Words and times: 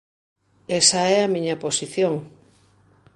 Esa 0.79 1.01
é 1.15 1.17
a 1.21 1.31
miña 1.33 1.55
posición. 1.63 2.13